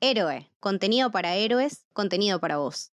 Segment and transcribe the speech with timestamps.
[0.00, 2.92] Héroe, contenido para héroes, contenido para vos.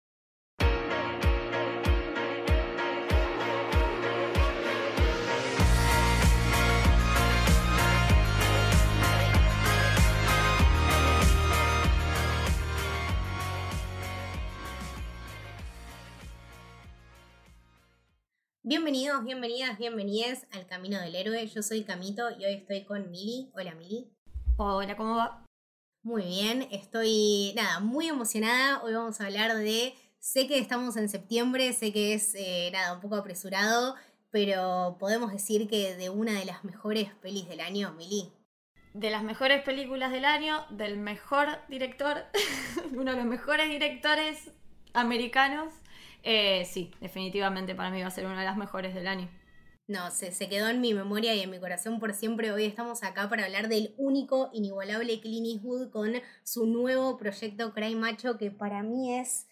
[18.61, 21.47] Bienvenidos, bienvenidas, bienvenidas al Camino del Héroe.
[21.47, 23.49] Yo soy Camito y hoy estoy con Mili.
[23.55, 24.11] Hola Mili.
[24.57, 25.48] Hola, ¿cómo va?
[26.01, 28.81] Muy bien, estoy nada, muy emocionada.
[28.83, 32.93] Hoy vamos a hablar de, sé que estamos en septiembre, sé que es eh, nada,
[32.93, 33.95] un poco apresurado,
[34.31, 38.31] pero podemos decir que de una de las mejores pelis del año, Mili.
[38.93, 42.23] De las mejores películas del año, del mejor director,
[42.93, 44.51] uno de los mejores directores
[44.93, 45.73] americanos.
[46.23, 49.29] Eh, sí, definitivamente para mí va a ser una de las mejores del año.
[49.89, 52.51] No, se, se quedó en mi memoria y en mi corazón por siempre.
[52.51, 57.95] Hoy estamos acá para hablar del único, inigualable Clint Eastwood con su nuevo proyecto Cry
[57.95, 59.47] Macho, que para mí es,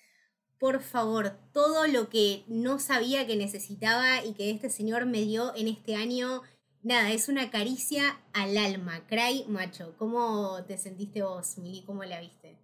[0.59, 5.55] por favor, todo lo que no sabía que necesitaba y que este señor me dio
[5.55, 6.43] en este año.
[6.83, 9.07] Nada, es una caricia al alma.
[9.07, 9.95] Cry Macho.
[9.97, 11.81] ¿Cómo te sentiste vos, Mili?
[11.81, 12.59] ¿Cómo la viste?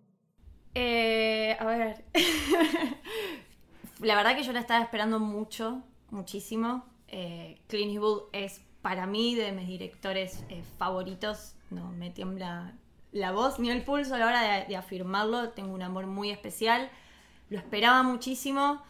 [0.76, 2.05] Eh, a ver.
[4.00, 9.36] la verdad que yo la estaba esperando mucho, muchísimo eh, Clint Eastwood es para mí
[9.36, 11.53] de mis directores eh, favoritos.
[11.70, 12.73] No me tiembla
[13.11, 15.50] la voz ni el pulso a la hora de, afirmarlo.
[15.50, 16.89] Tengo un amor muy especial.
[17.50, 18.83] Lo esperaba muchísimo.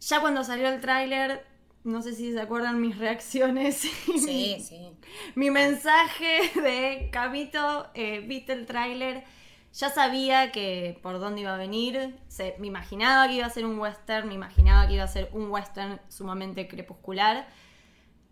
[0.00, 1.46] Ya cuando salió el tráiler,
[1.82, 3.76] no sé si se acuerdan mis reacciones.
[3.76, 4.92] Sí, sí.
[5.34, 9.24] Mi mensaje de Camito, eh, viste el tráiler
[9.76, 12.18] ya sabía que por dónde iba a venir,
[12.58, 15.50] me imaginaba que iba a ser un western, me imaginaba que iba a ser un
[15.50, 17.46] western sumamente crepuscular.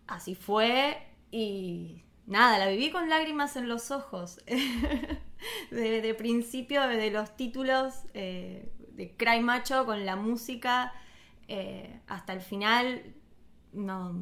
[0.07, 0.97] Así fue
[1.29, 4.39] y nada, la viví con lágrimas en los ojos.
[5.71, 10.93] de, principio, de los títulos eh, de Cry Macho con la música
[11.47, 13.03] eh, hasta el final,
[13.71, 14.15] no,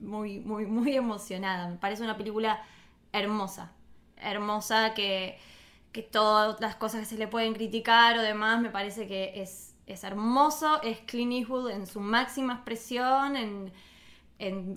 [0.00, 1.68] muy, muy, muy emocionada.
[1.68, 2.60] Me parece una película
[3.12, 3.70] hermosa,
[4.16, 5.38] hermosa que
[5.98, 9.74] que todas las cosas que se le pueden criticar o demás, me parece que es,
[9.86, 13.72] es hermoso, es Clint Eastwood en su máxima expresión, en,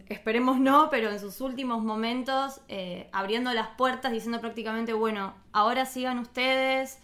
[0.10, 5.86] esperemos no, pero en sus últimos momentos, eh, abriendo las puertas, diciendo prácticamente, bueno, ahora
[5.86, 6.98] sigan ustedes,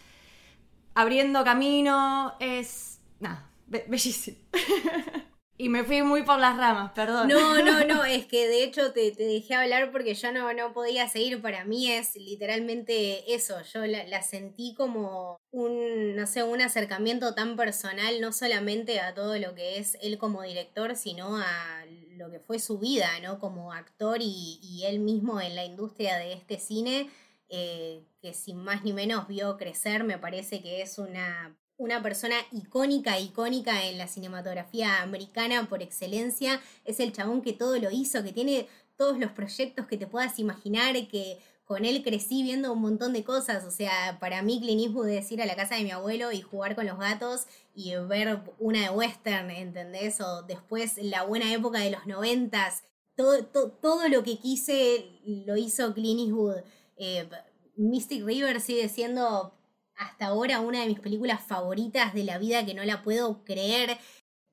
[0.94, 4.38] abriendo camino, es, nada, bellísimo.
[5.60, 7.26] Y me fui muy por las ramas, perdón.
[7.26, 11.08] No, no, no, es que de hecho te, dejé hablar porque yo no, no podía
[11.08, 11.42] seguir.
[11.42, 13.60] Para mí es literalmente eso.
[13.74, 19.36] Yo la, sentí como un, no sé, un acercamiento tan personal, no solamente a todo
[19.36, 23.40] lo que es él como director, sino a lo que fue su vida, ¿no?
[23.40, 27.10] Como actor y, él mismo en la industria de este cine.
[27.50, 32.34] Eh, que sin más ni menos vio crecer, me parece que es una una persona
[32.52, 36.60] icónica, icónica en la cinematografía americana por excelencia.
[36.84, 40.38] Es el chabón que todo lo hizo, que tiene todos los proyectos que te puedas
[40.40, 43.64] imaginar, que con él crecí viendo un montón de cosas.
[43.64, 46.42] O sea, para mí Clint Eastwood es ir a la casa de mi abuelo y
[46.42, 50.20] jugar con los gatos y ver una de western, ¿entendés?
[50.20, 52.82] O después la buena época de los noventas.
[53.14, 56.62] Todo, todo lo que quise lo hizo Clint Eastwood.
[56.96, 57.28] Eh,
[57.76, 59.57] Mystic River sigue siendo
[59.98, 63.98] hasta ahora una de mis películas favoritas de la vida que no la puedo creer.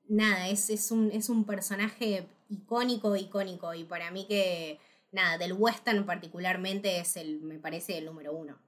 [0.08, 3.72] Nada, es, es, un, es un personaje icónico, icónico.
[3.72, 4.80] Y para mí que,
[5.12, 8.58] nada, del western particularmente es el, me parece, el número uno.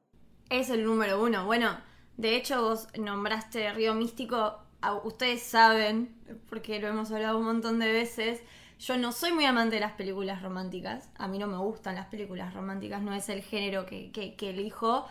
[0.50, 1.44] Es el número uno.
[1.46, 1.76] Bueno,
[2.16, 4.58] de hecho vos nombraste Río Místico.
[5.02, 6.14] Ustedes saben,
[6.48, 8.40] porque lo hemos hablado un montón de veces,
[8.78, 11.10] yo no soy muy amante de las películas románticas.
[11.16, 14.50] A mí no me gustan las películas románticas, no es el género que, que, que
[14.50, 15.06] elijo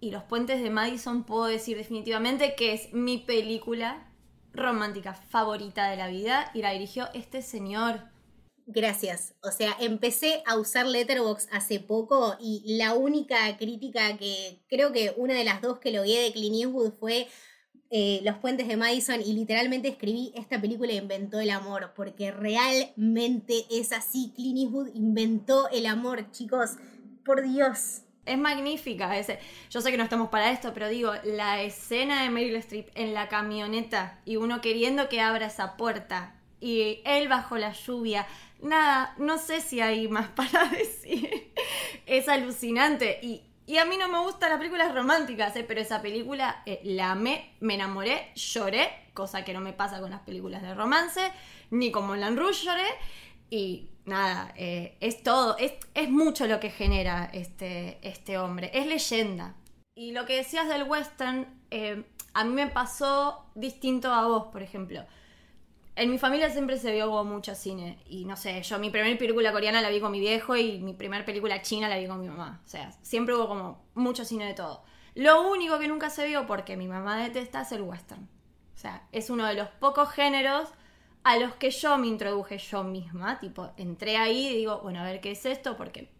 [0.00, 4.08] y Los Puentes de Madison puedo decir definitivamente que es mi película
[4.52, 8.02] romántica favorita de la vida y la dirigió este señor.
[8.66, 9.34] Gracias.
[9.42, 15.14] O sea, empecé a usar Letterbox hace poco y la única crítica que creo que
[15.16, 17.28] una de las dos que lo vi de Clint Eastwood fue
[17.90, 23.64] eh, Los Puentes de Madison y literalmente escribí esta película inventó el amor porque realmente
[23.70, 24.32] es así.
[24.36, 26.72] Clint Eastwood inventó el amor, chicos.
[27.24, 29.16] Por Dios es magnífica.
[29.18, 29.38] Ese.
[29.70, 33.14] Yo sé que no estamos para esto, pero digo, la escena de Meryl Streep en
[33.14, 38.26] la camioneta y uno queriendo que abra esa puerta y él bajo la lluvia.
[38.60, 41.52] Nada, no sé si hay más para decir.
[42.06, 43.18] es alucinante.
[43.22, 43.44] Y,
[43.76, 45.64] a mí no me gustan las películas románticas, ¿eh?
[45.66, 50.10] pero esa película eh, la amé, me enamoré, lloré, cosa que no me pasa con
[50.10, 51.20] las películas de romance,
[51.70, 52.86] ni como en Rouge lloré.
[53.50, 59.54] Y nada, eh, es todo, es, mucho lo que genera este, este hombre, es leyenda.
[59.94, 64.62] Y lo que decías del western, eh, a mí me pasó distinto a vos, por
[64.62, 65.04] ejemplo.
[65.96, 67.98] En mi familia siempre se vio mucho cine.
[68.06, 70.94] Y no sé, yo mi primera película coreana la vi con mi viejo y mi
[70.94, 72.62] primera película china la vi con mi mamá.
[72.64, 74.84] O sea, siempre hubo como mucho cine de todo.
[75.14, 78.28] Lo único que nunca se vio, porque mi mamá detesta, es el western.
[78.76, 80.68] O sea, es uno de los pocos géneros
[81.24, 83.38] a los que yo me introduje yo misma.
[83.40, 86.10] Tipo, entré ahí y digo, bueno, a ver qué es esto, porque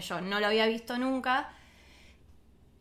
[0.00, 1.52] yo no lo había visto nunca.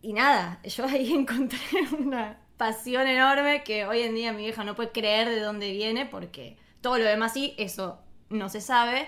[0.02, 1.60] Y nada, yo ahí encontré
[1.98, 6.06] una pasión enorme que hoy en día mi vieja no puede creer de dónde viene,
[6.06, 8.00] porque todo lo demás sí, eso
[8.30, 9.08] no se sabe.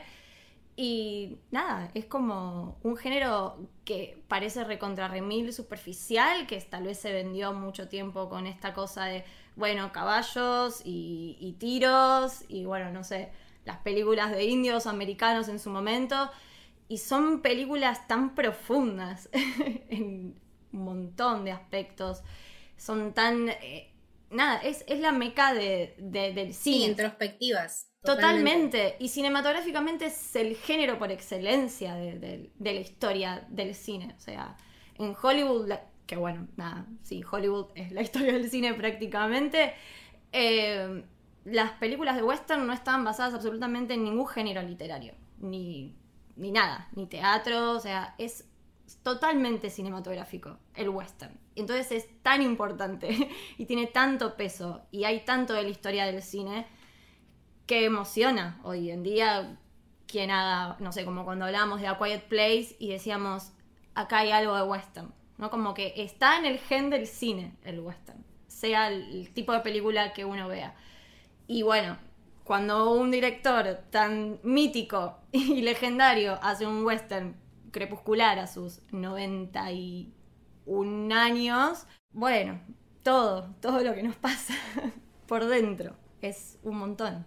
[0.77, 7.13] Y nada, es como un género que parece recontra remil superficial, que tal vez se
[7.13, 9.24] vendió mucho tiempo con esta cosa de,
[9.55, 13.31] bueno, caballos y, tiros, y bueno, no sé,
[13.63, 16.29] las películas de indios americanos en su momento.
[16.87, 19.29] Y son películas tan profundas
[19.89, 20.35] en
[20.71, 22.21] un montón de aspectos.
[22.77, 23.49] Son tan...
[23.49, 23.91] Eh,
[24.29, 26.77] nada, es, es, la meca de, del cine.
[26.77, 27.89] Sí, introspectivas.
[28.05, 28.95] Totalmente.
[28.99, 34.13] Y cinematográficamente es el género por excelencia de, la historia del cine.
[34.15, 34.55] O sea,
[34.97, 35.71] en Hollywood,
[36.05, 39.73] que bueno, nada, sí, Hollywood es la historia del cine prácticamente.
[40.31, 41.03] Eh,
[41.45, 45.95] las películas de western no estaban basadas absolutamente en ningún género literario, ni,
[46.35, 48.45] ni nada, ni teatro, o sea, es
[49.03, 51.39] totalmente cinematográfico el western.
[51.55, 56.21] Entonces es tan importante y tiene tanto peso y hay tanto de la historia del
[56.21, 56.67] cine
[57.65, 59.57] que emociona hoy en día
[60.07, 63.51] quien haga, no sé, como cuando hablábamos de A Quiet Place y decíamos,
[63.95, 65.49] acá hay algo de western, ¿no?
[65.49, 70.13] Como que está en el gen del cine el western, sea el, tipo de película
[70.13, 70.75] que uno vea.
[71.47, 71.97] Y bueno,
[72.43, 77.35] cuando un director tan mítico y legendario hace un western
[77.71, 82.59] crepuscular a sus 91 años, bueno,
[83.03, 84.53] todo, todo lo que nos pasa
[85.27, 87.25] por dentro es un montón.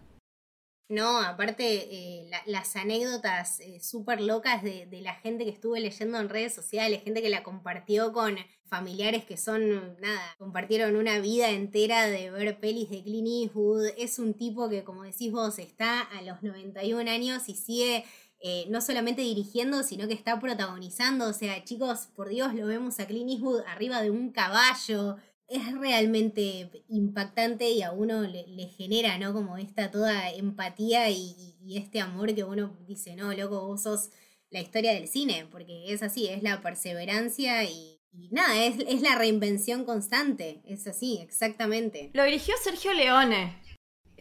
[0.88, 6.18] No, aparte eh, las anécdotas eh, súper locas de, de, la gente que estuve leyendo
[6.18, 8.36] en redes sociales, gente que la compartió con
[8.68, 13.86] familiares que son, nada, compartieron una vida entera de ver pelis de Clint Eastwood.
[13.96, 18.04] Es un tipo que, como decís vos, está a los 91 años y sigue
[18.40, 21.28] eh, no solamente dirigiendo, sino que está protagonizando.
[21.28, 25.16] O sea, chicos, por Dios, lo vemos a Clint Eastwood arriba de un caballo
[25.48, 29.32] es realmente impactante y a uno le, genera, ¿no?
[29.32, 34.10] Como esta toda empatía y, este amor que uno dice, no, loco, vos sos
[34.50, 38.00] la historia del cine, porque es así, es la perseverancia y,
[38.30, 42.10] nada, es, es, la reinvención constante, es así, exactamente.
[42.14, 43.58] Lo dirigió Sergio Leone.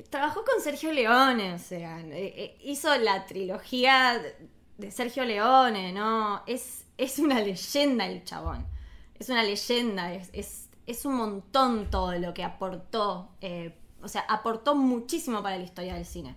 [0.09, 4.21] Trabajó con Sergio Leone, o sea, eh, eh, hizo la trilogía
[4.77, 6.43] de Sergio Leone, ¿no?
[6.47, 8.67] Es, es una leyenda el chabón.
[9.17, 10.66] Es una leyenda, es es
[11.05, 16.05] un montón todo lo que aportó, eh, o sea, aportó muchísimo para la historia del
[16.05, 16.35] cine.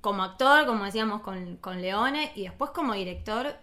[0.00, 3.56] Como actor, como decíamos con, Leone, y después como director,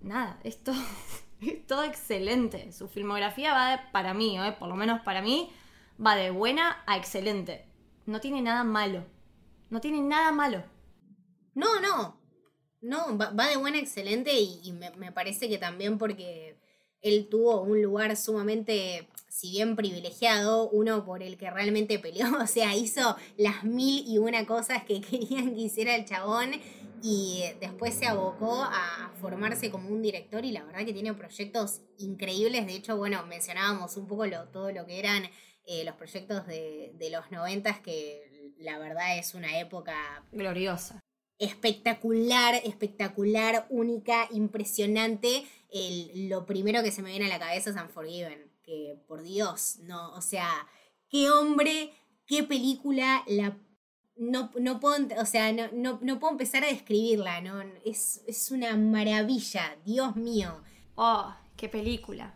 [0.00, 0.72] nada, esto
[1.40, 2.72] es todo excelente.
[2.72, 5.50] Su filmografía va para mí, eh, por lo menos para mí,
[6.04, 7.66] va de buena a excelente.
[8.06, 9.04] No tiene nada malo.
[9.68, 10.62] No tiene nada malo.
[11.54, 12.16] No, no.
[12.80, 16.56] No, va, de buena a excelente y, me parece que también porque
[17.02, 22.46] él tuvo un lugar sumamente, si bien privilegiado, uno por el que realmente peleó, o
[22.46, 26.52] sea, hizo las mil y una cosas que querían que hiciera el chabón
[27.02, 31.82] y después se abocó a formarse como un director y la verdad que tiene proyectos
[31.98, 35.22] increíbles, de hecho, bueno, mencionábamos un poco lo, todo lo que eran
[35.64, 41.00] eh, los proyectos de, de los noventas que la verdad es una época gloriosa
[41.38, 45.46] espectacular, espectacular, única, impresionante.
[45.70, 49.78] El, lo primero que se me viene a la cabeza es Unforgiven, que por Dios,
[49.82, 50.66] no, o sea,
[51.08, 51.92] qué hombre,
[52.26, 53.56] qué película, la
[54.18, 57.62] no, no puedo, o sea, no, no, puedo empezar a describirla, ¿no?
[57.84, 60.60] Es, es, una maravilla, Dios mío.
[60.96, 62.34] Oh, qué película.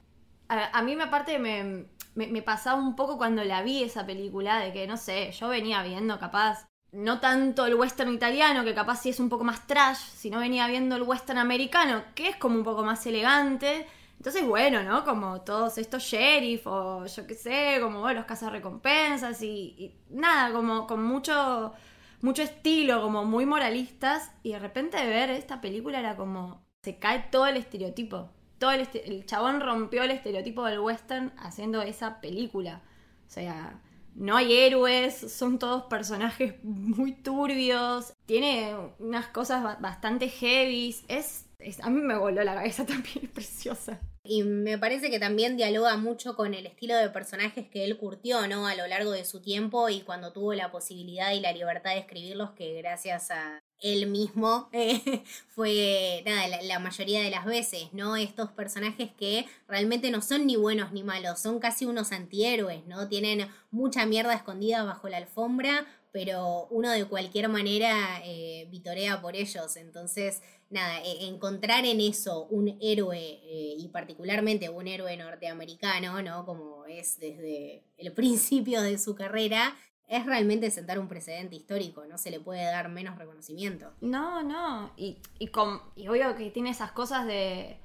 [0.48, 4.72] A, mí me aparte me, me, pasaba un poco cuando la vi esa película, de
[4.72, 9.08] que, no sé, yo venía viendo capaz no tanto el western italiano, que capaz sí
[9.08, 12.64] es un poco más trash, sino venía viendo el western americano, que es como un
[12.64, 13.86] poco más elegante.
[14.18, 15.04] Entonces, bueno, ¿no?
[15.04, 20.86] Como todos estos sheriff o yo qué sé, como los cazarrecompensas y, y nada, como
[20.86, 21.72] con mucho,
[22.20, 24.30] mucho estilo, como muy moralistas.
[24.42, 28.28] Y de repente ver esta película era como, se cae todo el estereotipo.
[28.58, 32.82] Todo el, el chabón rompió el estereotipo del western haciendo esa película.
[33.26, 33.80] O sea,
[34.14, 41.46] no hay héroes, son todos personajes muy turbios, tiene unas cosas bastante heavy, es,
[41.82, 44.00] a mí me voló la cabeza también, es preciosa.
[44.24, 48.46] Y me parece que también dialoga mucho con el estilo de personajes que él curtió,
[48.46, 48.68] ¿no?
[48.68, 51.98] A lo largo de su tiempo y cuando tuvo la posibilidad y la libertad de
[51.98, 58.16] escribirlos, que gracias a él mismo eh, fue, nada, la, mayoría de las veces, ¿no?
[58.16, 63.08] Estos personajes que realmente no son ni buenos ni malos, son casi unos antihéroes, ¿no?
[63.08, 69.34] Tienen mucha mierda escondida bajo la alfombra, pero uno de cualquier manera eh, vitorea por
[69.34, 69.76] ellos.
[69.76, 76.44] Entonces, nada, e, encontrar en eso un héroe, eh, y particularmente un héroe norteamericano, ¿no?
[76.44, 79.74] Como es desde el principio de su carrera,
[80.12, 83.90] es realmente sentar un precedente histórico, no se le puede dar menos reconocimiento.
[84.00, 87.78] No, no, y, y, con, y obvio que tiene esas cosas de...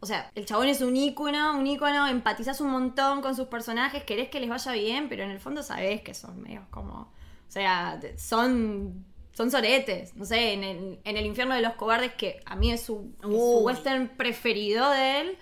[0.00, 4.02] O sea, el chabón es un ícono, un ícono, empatizas un montón con sus personajes,
[4.02, 7.12] querés que les vaya bien, pero en el fondo sabés que son medios como
[7.50, 10.14] o sea, son, son soretes.
[10.14, 13.12] No sé, en el, en el infierno de los cobardes, que a mí es su,
[13.24, 15.38] western preferido de él.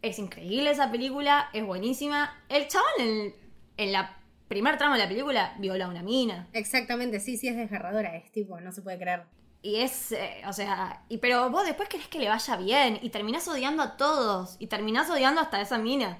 [0.00, 2.34] Es increíble esa película, es buenísima.
[2.48, 3.34] El chaval en,
[3.76, 4.21] en la
[4.52, 6.46] primer tramo de la película viola a una mina.
[6.52, 9.22] Exactamente, sí, sí, es desgarradora, es tipo, no se puede creer.
[9.62, 13.08] Y es, eh, o sea, y, pero vos después querés que le vaya bien y
[13.08, 16.18] terminás odiando a todos y terminás odiando hasta esa mina.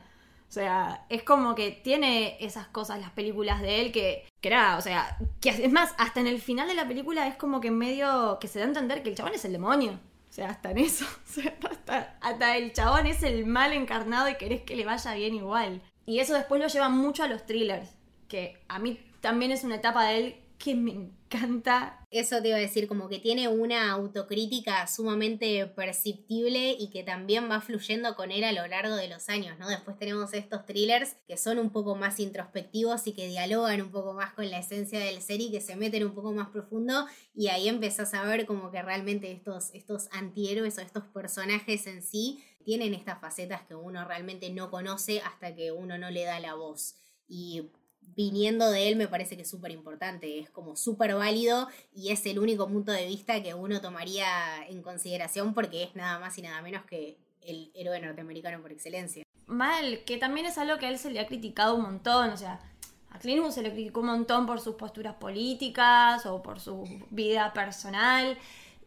[0.49, 4.79] O sea, es como que tiene esas cosas las películas de él que, que era,
[4.79, 7.69] o sea, que es más, hasta en el final de la película es como que
[7.69, 10.01] en medio que se da a entender que el chabón es el demonio.
[10.31, 11.05] O sea, hasta en eso.
[11.29, 15.13] O sea, hasta, hasta el chabón es el mal encarnado y querés que le vaya
[15.13, 15.83] bien igual.
[16.07, 17.95] Y eso después lo lleva mucho a los thrillers,
[18.33, 22.07] que a mí también es una etapa de él que me encanta.
[22.11, 27.51] Eso te iba a decir, como que tiene una autocrítica sumamente perceptible y que también
[27.51, 29.69] va fluyendo con él a lo largo de los años, ¿no?
[29.69, 34.15] Después tenemos estos thrillers que son un poco más introspectivos y que dialogan un poco
[34.15, 37.49] más con la esencia del ser y que se meten un poco más profundo y
[37.49, 42.43] ahí empezás a ver como que realmente estos, estos antihéroes o estos personajes en sí
[42.65, 46.55] tienen estas facetas que uno realmente no conoce hasta que uno no le da la
[46.55, 46.95] voz.
[47.29, 47.71] Y
[48.15, 52.25] viniendo de él me parece que es súper importante, es como súper válido y es
[52.27, 56.43] el único punto de vista que uno tomaría en consideración porque es nada más y
[56.43, 59.25] nada menos que el héroe norteamericano por excelencia.
[59.47, 62.37] Mal, que también es algo que a él se le ha criticado un montón, o
[62.37, 62.61] sea,
[63.11, 67.53] a Clint se le criticó un montón por sus posturas políticas o por su vida
[67.53, 68.39] personal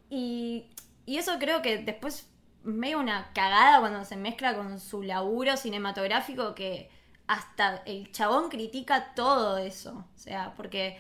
[0.10, 0.65] y,
[1.05, 2.27] y eso creo que después
[2.63, 6.89] medio una cagada cuando se mezcla con su laburo cinematográfico que
[7.27, 10.05] hasta el chabón critica todo eso.
[10.15, 11.00] O sea, porque,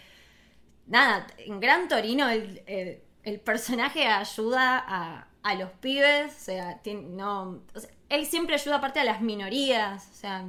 [0.87, 3.01] nada, en Gran Torino el,
[3.43, 7.61] personaje ayuda a, a, los pibes, o sea, no,
[8.09, 10.45] él siempre ayuda aparte a las minorías, o sea,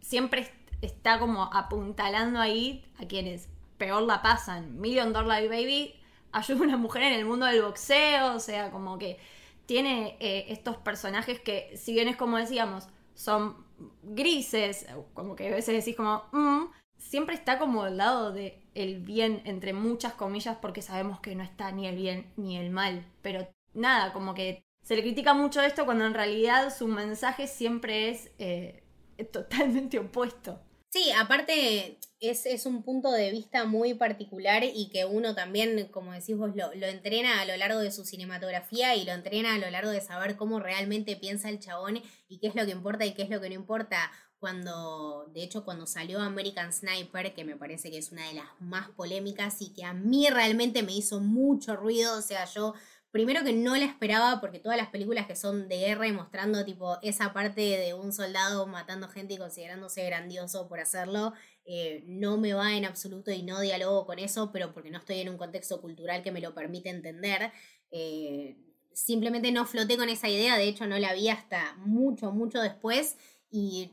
[0.00, 0.50] siempre
[0.80, 4.80] está como apuntalando ahí a quienes peor la pasan.
[4.80, 5.94] Million Dollar Baby
[6.32, 9.18] ayuda a una mujer en el mundo del boxeo, o sea, como que
[9.66, 13.67] tiene eh, estos personajes que, si bien es como decíamos, son
[14.02, 19.00] grises, como que a veces decís como, mm", siempre está como al lado de el
[19.00, 23.06] bien, entre muchas comillas, porque sabemos que no está ni el bien ni el mal.
[23.22, 28.10] Pero nada, como que se le critica mucho esto cuando en realidad su mensaje siempre
[28.10, 28.82] es eh,
[29.32, 30.60] totalmente opuesto.
[30.90, 36.12] Sí, aparte es, es, un punto de vista muy particular y que uno también, como
[36.12, 39.58] decís vos, lo, lo, entrena a lo largo de su cinematografía y lo entrena a
[39.58, 43.06] lo largo de saber cómo realmente piensa el chabón y qué es lo que importa
[43.06, 44.10] y qué es lo que no importa.
[44.40, 48.46] Cuando, de hecho, cuando salió American Sniper, que me parece que es una de las
[48.60, 52.74] más polémicas y que a mí realmente me hizo mucho ruido, o sea, yo
[53.10, 56.98] Primero que no la esperaba porque todas las películas que son de guerra mostrando tipo
[57.00, 61.32] esa parte de un soldado matando gente y considerándose grandioso por hacerlo,
[61.70, 65.20] eh, no me va en absoluto y no dialogo con eso, pero porque no estoy
[65.20, 67.52] en un contexto cultural que me lo permite entender.
[67.90, 68.56] Eh,
[68.94, 73.18] simplemente no floté con esa idea, de hecho no la vi hasta mucho, mucho después
[73.50, 73.92] y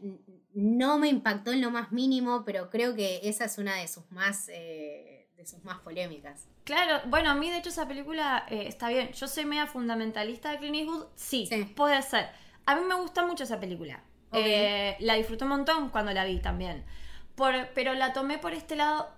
[0.54, 4.10] no me impactó en lo más mínimo, pero creo que esa es una de sus
[4.10, 4.50] más...
[4.50, 6.48] Eh, de sus más polémicas.
[6.64, 9.12] Claro, bueno, a mí de hecho esa película eh, está bien.
[9.12, 12.30] Yo soy media fundamentalista de Clint Eastwood, sí, puede ser.
[12.66, 14.02] A mí me gusta mucho esa película.
[14.32, 16.86] Eh, la disfruté un montón cuando la vi también.
[17.36, 19.10] Por, pero la tomé por este lado.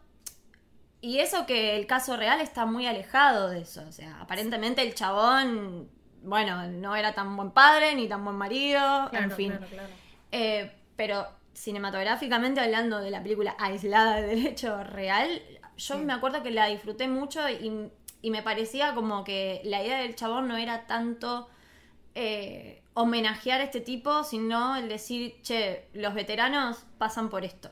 [1.01, 3.83] Y eso que el caso real está muy alejado de eso.
[3.87, 5.89] O sea, aparentemente el chabón,
[6.23, 9.59] bueno, no era tan buen padre ni tan buen marido, en fin.
[10.31, 15.41] Eh, pero cinematográficamente hablando de la película aislada del hecho real,
[15.77, 17.91] yo me acuerdo que la disfruté mucho y,
[18.29, 21.47] me parecía como que la idea del chabón no era tanto
[22.13, 27.69] eh, homenajear a este tipo, sino el decir, che, los veteranos pasan por esto.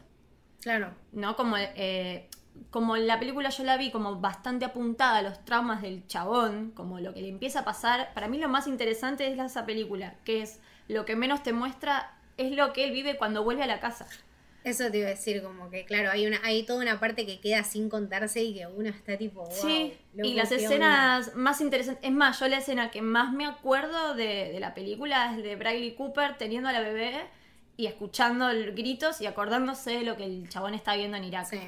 [0.66, 0.96] Claro.
[1.12, 1.36] ¿No?
[1.36, 2.28] Como, eh,
[2.72, 7.00] como la película yo la vi como bastante apuntada a los traumas del chabón, como
[7.00, 8.12] lo que le empieza a pasar.
[8.16, 12.18] Para mí lo más interesante es esa película, que es lo que menos te muestra
[12.38, 14.08] es lo que él vive cuando vuelve a la casa.
[14.64, 17.40] Eso te iba a decir, como que claro, hay una, hay toda una parte que
[17.40, 19.52] queda sin contarse y que uno está tipo, wow.
[19.52, 22.04] Sí, loco, y las escenas más interesantes.
[22.04, 25.56] Es más, yo la escena que más me acuerdo de, de la película es de
[25.56, 27.22] Bradley Cooper teniendo a la bebé
[27.78, 31.46] y escuchando gritos y acordándose de lo que el chabón está viendo en Irak.
[31.46, 31.60] Sí,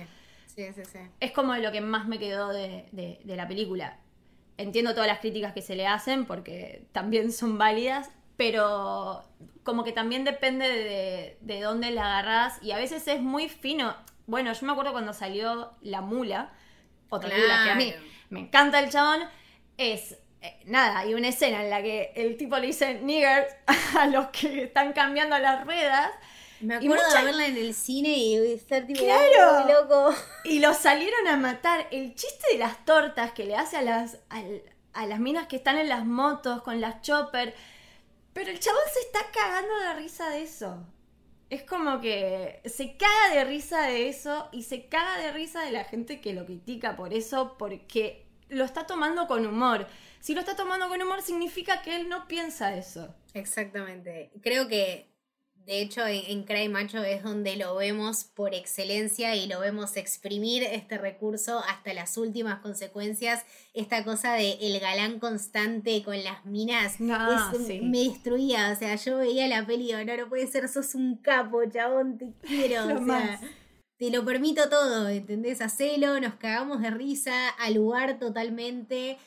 [0.45, 0.99] sí, sí, sí.
[1.19, 3.97] Es como lo que más me quedó de, de- de la película.
[4.57, 9.23] Entiendo todas las críticas que se le hacen porque también son válidas, pero
[9.63, 13.95] como que también depende de, de dónde la agarrás y a veces es muy fino.
[14.25, 16.51] Bueno, yo me acuerdo cuando salió La Mula,
[17.09, 18.05] otra película que a mí Claro.
[18.29, 19.21] me encanta el chabón,
[19.77, 23.47] es eh, nada, hay una escena en la que el tipo le dice nigger
[23.97, 26.11] a los que están cambiando las ruedas
[26.59, 29.63] Me Y acuerdo mucha- de verla en el cine y estar tipo, ¡Claro!
[29.65, 30.15] "Oh, loco.
[30.43, 31.87] Y los salieron a matar.
[31.91, 34.63] El chiste de las tortas que le hace a las, al-
[34.93, 37.53] a, las minas que están en las motos con las chopper.
[38.33, 40.83] Pero el chabón se está cagando de risa de eso.
[41.49, 45.71] Es como que se caga de risa de eso y se caga de risa de
[45.71, 49.87] la gente que lo critica por eso porque lo está tomando con humor.
[50.27, 53.15] Si lo está tomando con humor significa que él no piensa eso.
[53.33, 54.29] Exactamente.
[54.43, 55.07] Creo que,
[55.55, 59.95] de hecho, en, en Cry Macho es donde lo vemos por excelencia y lo vemos
[59.95, 63.45] exprimir este recurso hasta las últimas consecuencias.
[63.73, 67.79] Esta cosa de el galán constante con las minas No, es- sí.
[67.79, 68.71] me destruía.
[68.73, 71.61] O sea, yo veía la peli y digo, no, no puede ser, sos un capo,
[71.71, 72.85] chabón, te quiero.
[72.85, 73.41] Lo o sea, más.
[73.97, 75.61] te lo permito todo, ¿entendés?
[75.61, 79.17] Hacelo, nos cagamos de risa, al lugar totalmente.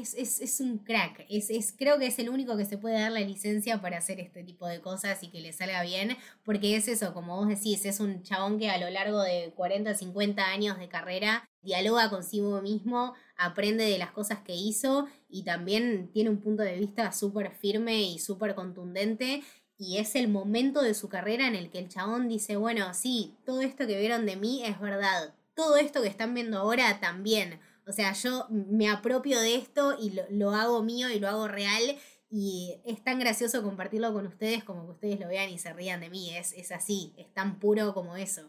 [0.00, 1.26] Es, es, un crack.
[1.28, 4.18] Es, es, creo que es el único que se puede dar la licencia para hacer
[4.20, 6.16] este tipo de cosas y que le salga bien.
[6.44, 9.94] Porque es eso, como vos decís, es un chabón que a lo largo de 40,
[9.94, 16.10] 50 años de carrera dialoga consigo mismo, aprende de las cosas que hizo y también
[16.12, 19.42] tiene un punto de vista súper firme y súper contundente.
[19.76, 23.34] Y es el momento de su carrera en el que el chabón dice, bueno, sí,
[23.46, 25.34] todo esto que vieron de mí es verdad.
[25.54, 27.58] Todo esto que están viendo ahora también.
[27.90, 31.48] O sea, yo me apropio de esto y lo, lo hago mío y lo hago
[31.48, 31.98] real.
[32.30, 36.00] Y es tan gracioso compartirlo con ustedes como que ustedes lo vean y se rían
[36.00, 36.36] de mí.
[36.36, 38.48] Es, es así, es tan puro como eso.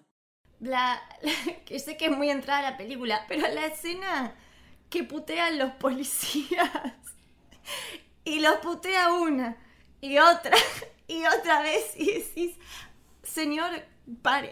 [0.60, 1.02] La,
[1.66, 4.36] que sé que es muy entrada la película, pero la escena
[4.92, 6.70] que putean los policías
[8.24, 9.58] y los putea una
[10.02, 10.56] y otra
[11.08, 12.60] y otra vez y decís,
[13.24, 13.72] señor,
[14.22, 14.52] pare,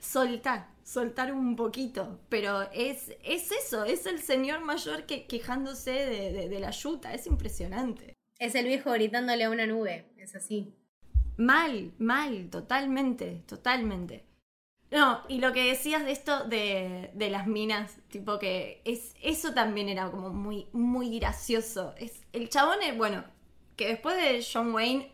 [0.00, 6.32] soltar, soltar un poquito, pero es, es eso, es el señor mayor que quejándose de,
[6.32, 8.14] de- de la yuta, es impresionante.
[8.38, 10.72] Es el viejo gritándole a una nube, es así.
[11.36, 14.24] Mal, mal, totalmente, totalmente.
[14.90, 19.52] No, y lo que decías de esto de, de las minas, tipo que es eso
[19.52, 21.94] también era como muy, muy gracioso.
[21.98, 23.24] Es, el chabón, eh, bueno,
[23.76, 25.10] que después de John Wayne,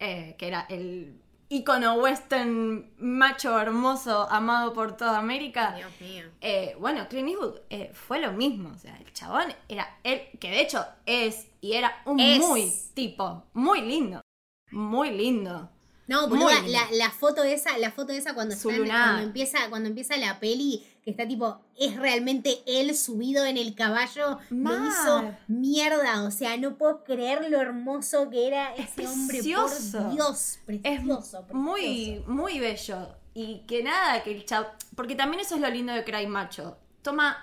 [0.00, 1.20] eh, que era el
[1.50, 6.24] ícono western macho hermoso amado por toda América, Dios mío.
[6.40, 8.70] eh, bueno, Clint Eastwood eh, fue lo mismo.
[8.74, 12.38] O sea, el chabón era él, que de hecho es y era un Es.
[12.38, 14.20] muy tipo, muy lindo.
[14.70, 15.68] Muy lindo.
[16.10, 20.16] No, boluda, la, la foto esa, la foto esa cuando, están- cuando empieza, cuando empieza
[20.16, 24.88] la peli, que está tipo, es realmente él subido en el caballo, me Mal.
[24.88, 26.24] hizo mierda.
[26.24, 29.36] O sea, no puedo creer lo hermoso que era Es ese hombre.
[29.38, 29.98] precioso.
[30.02, 33.08] Por Dios, Es precioso, muy, muy bello.
[33.32, 34.66] Y que nada, que el chavo.
[34.96, 36.76] Porque también eso es lo lindo de Cry Macho.
[37.02, 37.38] Toma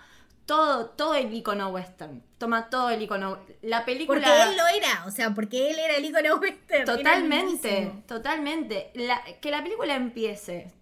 [0.48, 2.24] todo, todo el icono western.
[2.40, 3.38] Toma todo el icono.
[3.62, 4.20] La película.
[4.20, 6.86] Porque él lo era, o sea, porque él era el icono western.
[6.86, 8.92] Totalmente, totalmente.
[8.96, 10.74] La- que la película empiece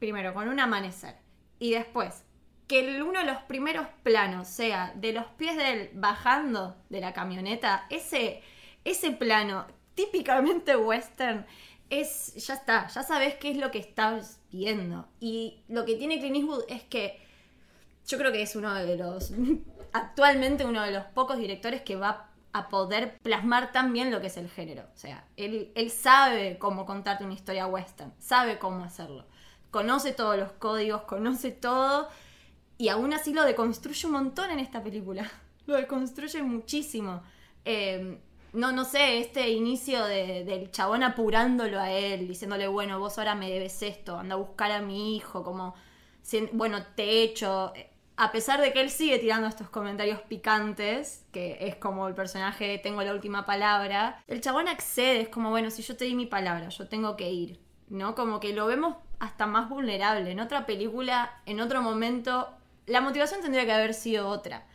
[0.00, 1.14] primero con un amanecer
[1.58, 2.24] y después
[2.66, 7.12] que uno de los primeros planos sea de los pies de él bajando de la
[7.12, 8.42] camioneta, ese,
[8.84, 11.44] ese plano típicamente western
[11.90, 15.08] es, ya está, ya sabes qué es lo que estás viendo.
[15.18, 17.20] Y lo que tiene Clint Eastwood es que
[18.10, 19.32] yo creo que es uno de los,
[19.92, 24.26] actualmente uno de los pocos directores que va a poder plasmar tan bien lo que
[24.26, 24.82] es el género.
[24.94, 29.26] O sea, él, él sabe cómo contarte una historia western, sabe cómo hacerlo.
[29.70, 32.08] Conoce todos los códigos, conoce todo
[32.76, 35.30] y aún así lo deconstruye un montón en esta película.
[35.66, 37.22] Lo deconstruye muchísimo.
[37.64, 38.18] Eh,
[38.54, 43.36] no, no sé, este inicio de- del chabón apurándolo a él, diciéndole, bueno, vos ahora
[43.36, 45.74] me debes esto, anda a buscar a mi hijo, como,
[46.52, 47.72] bueno, te echo.
[48.22, 52.76] A pesar de que él sigue tirando estos comentarios picantes, que es como el personaje
[52.76, 56.26] tengo la última palabra, el chabón accede, es como, bueno, si yo te di mi
[56.26, 58.14] palabra, yo tengo que ir, ¿no?
[58.14, 60.30] Como que lo vemos hasta más vulnerable.
[60.30, 62.50] En otra película, en otro momento,
[62.84, 64.66] la motivación tendría que haber sido otra.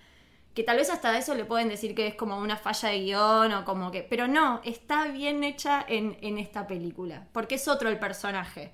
[0.55, 3.53] que tal vez hasta eso le pueden decir que es como una falla de guion
[3.53, 4.01] o como que...
[4.03, 8.73] Pero no, está bien hecha en esta película, porque es otro el personaje.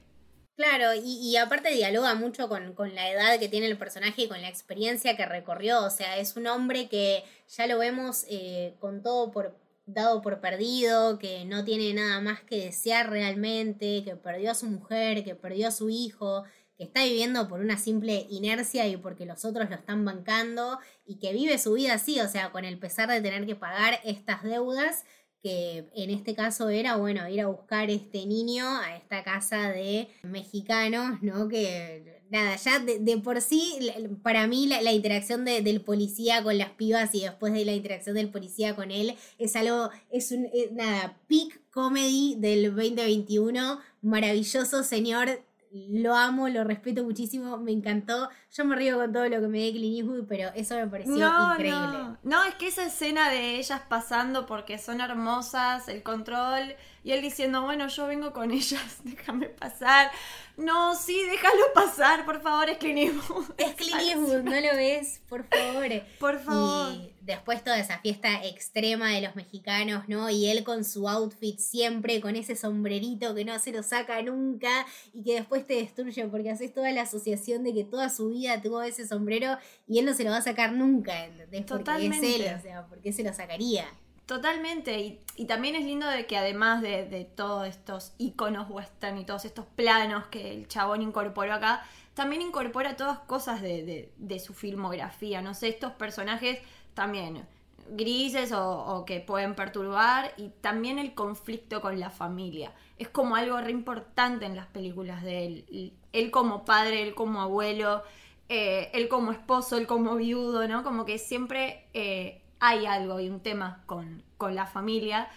[0.62, 4.44] Claro, y, aparte dialoga mucho con, con, la edad que tiene el personaje y con
[4.44, 5.84] la experiencia que recorrió.
[5.84, 10.40] O sea, es un hombre que ya lo vemos eh, con todo por dado por
[10.40, 15.34] perdido, que no tiene nada más que desear realmente, que perdió a su mujer, que
[15.34, 16.44] perdió a su hijo,
[16.78, 21.18] que está viviendo por una simple inercia y porque los otros lo están bancando y
[21.18, 24.44] que vive su vida así, o sea, con el pesar de tener que pagar estas
[24.44, 25.06] deudas
[25.42, 30.08] que en este caso era, bueno, ir a buscar este niño a esta casa de
[30.24, 31.48] mexicanos, ¿no?
[31.48, 33.92] Que nada, ya de, por sí,
[34.24, 38.30] para mí la, interacción del policía con las pibas y después de la interacción del
[38.30, 45.42] policía con él es algo, es un, eh, nada, peak comedy del 2021, maravilloso señor
[45.74, 48.30] lo amo, lo respeto muchísimo, me encantó.
[48.54, 51.16] Yo me río con todo lo que me dé Clint Eastwood, pero eso me pareció
[51.16, 51.78] increíble.
[51.78, 52.18] No.
[52.24, 57.22] no, es que esa escena de ellas pasando porque son hermosas, el control, y él
[57.22, 60.12] diciendo, bueno, yo vengo con ellas, déjame pasar.
[60.58, 63.46] No, sí, déjalo pasar, por favor, es Clint Eastwood.
[63.58, 65.88] Es Clint Eastwood, no lo ves, por favor.
[66.20, 66.92] Por favor.
[66.92, 70.30] Y después toda esa fiesta extrema de los mexicanos, ¿no?
[70.30, 74.86] Y él con su outfit siempre, con ese sombrerito que no se lo saca nunca
[75.14, 78.62] y que después te destruye porque haces toda la asociación de que toda su vida
[78.62, 79.58] tuvo ese sombrero
[79.88, 81.66] y él no se lo va a sacar nunca, ¿entendés?
[81.66, 82.18] Totalmente.
[82.18, 83.86] Porque es él, o sea, porque se lo sacaría.
[84.32, 89.44] Totalmente, y, también es lindo de que además de, todos estos iconos western y todos
[89.44, 95.54] estos planos que el chabón incorporó acá, también incorpora todas cosas de, su filmografía, no
[95.54, 96.60] sé, estos personajes
[96.94, 97.46] también
[97.92, 102.74] grises o, que pueden perturbar y también el conflicto con la familia.
[102.98, 105.94] Es como algo re importante en las películas de él.
[106.14, 108.04] Él como padre, él como abuelo,
[108.50, 110.84] eh, él como esposo, él como viudo, ¿no?
[110.84, 115.30] Como que siempre eh, hay algo y un tema con, la familia.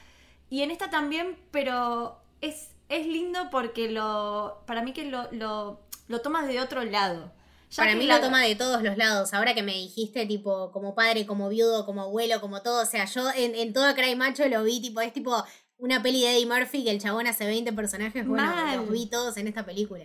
[0.48, 6.20] Y en esta también, pero es, es lindo porque lo para mí que lo, lo,
[6.22, 7.30] tomas de otro lado.
[7.76, 9.32] Para mí lo toma de todos los lados.
[9.34, 12.82] Ahora que me dijiste, tipo, como padre, como viudo, como abuelo, como todo.
[12.82, 15.44] O sea, yo en, en todo Cry Macho lo vi, tipo, es tipo
[15.78, 18.26] una peli de Eddie Murphy que el chabón hace 20 personajes.
[18.26, 20.04] Bueno, los vi todos en esta película.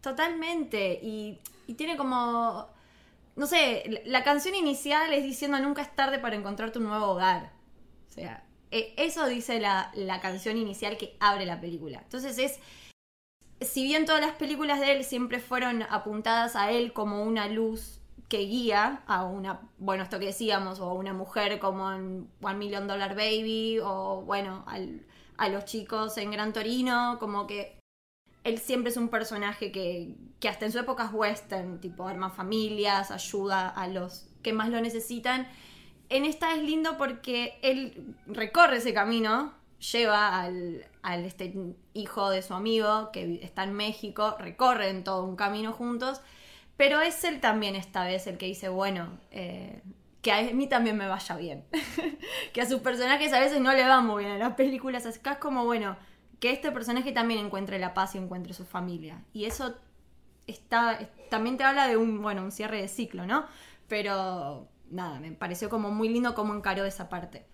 [0.00, 1.00] Totalmente.
[1.02, 2.68] Y, y tiene como
[3.36, 7.52] no sé, la canción inicial es diciendo nunca es tarde para encontrarte un nuevo hogar.
[8.08, 12.00] O sea, e, eso dice la, canción inicial que abre la película.
[12.02, 12.58] Entonces es,
[13.60, 18.00] si bien todas las películas de él siempre fueron apuntadas a él como una luz
[18.28, 22.86] que guía a una, bueno, esto que decíamos, o una mujer como en One Million
[22.88, 24.64] Dollar Baby, o bueno,
[25.36, 27.78] a los chicos en Gran Torino, como que
[28.42, 32.30] él siempre es un personaje que, que hasta en su época es western, tipo arma
[32.30, 35.48] familias, ayuda a los que más lo necesitan.
[36.08, 40.84] En esta es lindo porque él recorre ese camino, lleva al,
[41.24, 41.54] este
[41.92, 46.20] hijo de su amigo que está en México, recorren todo un camino juntos,
[46.76, 49.82] pero es él también esta vez el que dice, bueno, eh,
[50.22, 51.64] que a mí también me vaya bien.
[52.52, 55.32] que a sus personajes a veces no le va muy bien en las películas, acá
[55.32, 55.96] es como, bueno,
[56.40, 59.22] que este personaje también encuentre la paz y encuentre su familia.
[59.32, 59.76] Y eso
[60.46, 60.98] está,
[61.30, 63.46] también te habla de un, bueno, un cierre de ciclo, ¿no?
[63.88, 67.46] Pero nada, me pareció como muy lindo cómo encaró esa parte.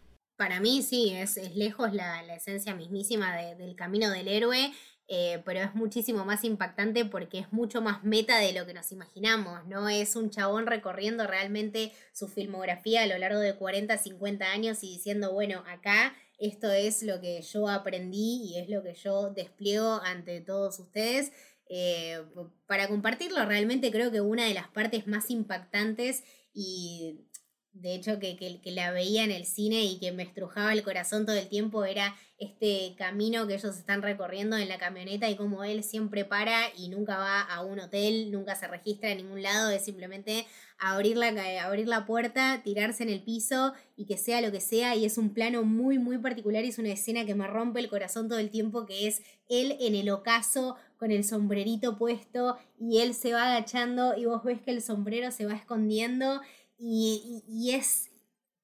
[0.43, 4.73] Para mí sí, es, lejos la, esencia mismísima del camino del héroe,
[5.07, 8.91] eh, pero es muchísimo más impactante porque es mucho más meta de lo que nos
[8.91, 9.89] imaginamos, ¿no?
[9.89, 14.89] Es un chabón recorriendo realmente su filmografía a lo largo de 40, 50 años y
[14.89, 20.01] diciendo, bueno, acá esto es lo que yo aprendí y es lo que yo despliego
[20.03, 21.31] ante todos ustedes.
[21.69, 22.21] Eh,
[22.67, 27.29] para compartirlo, realmente creo que una de las partes más impactantes y
[27.73, 31.25] de hecho que, que, la veía en el cine y que me estrujaba el corazón
[31.25, 35.65] todo el tiempo era este camino que ellos están recorriendo en la camioneta y como
[35.65, 39.71] él siempre para y nunca va a un hotel, nunca se registra en ningún lado,
[39.71, 40.47] es simplemente
[40.79, 41.29] abrir la,
[41.65, 45.17] abrir la puerta, tirarse en el piso y que sea lo que sea y es
[45.17, 48.39] un plano muy muy particular y es una escena que me rompe el corazón todo
[48.39, 53.33] el tiempo que es él en el ocaso con el sombrerito puesto y él se
[53.33, 56.41] va agachando y vos ves que el sombrero se va escondiendo
[56.85, 58.11] y, es,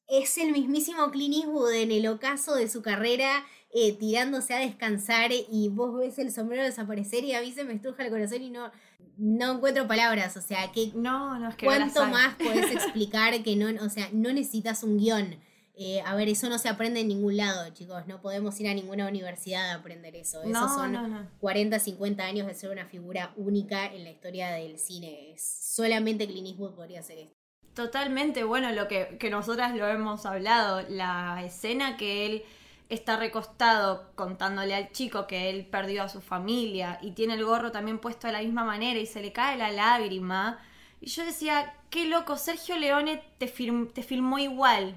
[0.08, 5.30] es el mismísimo Clint Eastwood en el ocaso de su carrera, eh, tirándose a descansar
[5.32, 8.50] y vos ves el sombrero desaparecer y a mí se me estruja el corazón y
[8.50, 8.72] no,
[9.18, 13.54] no encuentro palabras, o sea, que no, no es que cuánto más podés explicar que
[13.54, 15.36] no, o sea, no necesitas un guion.
[15.80, 18.04] Eh, a ver, eso no se aprende en ningún lado, chicos.
[18.08, 20.42] No podemos ir a ninguna universidad a aprender eso.
[20.42, 25.36] Esos son 40, 50 años de ser una figura única en la historia del cine.
[25.38, 27.37] Solamente Clint Eastwood podría hacer esto.
[27.78, 32.42] Totalmente, bueno, lo que, que nosotras lo hemos hablado, la escena que él
[32.88, 37.70] está recostado contándole al chico que él perdió a su familia y tiene el gorro
[37.70, 40.58] también puesto de la misma manera y se le cae la lágrima.
[41.00, 44.96] Y yo decía, qué loco, Sergio Leone te, te filmó igual,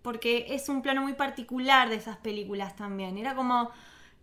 [0.00, 3.18] porque es un plano muy particular de esas películas también.
[3.18, 3.72] Era como,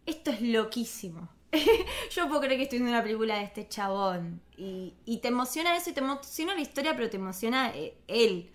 [0.06, 1.28] esto es loquísimo.
[2.12, 4.42] yo puedo creer que estoy viendo una película de este chabón.
[4.58, 8.52] Y, y, te emociona eso y te emociona la historia, pero te emociona eh, él.